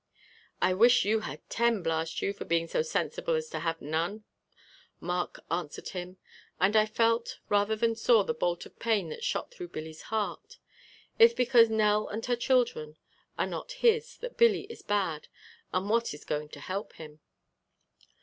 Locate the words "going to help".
16.25-16.93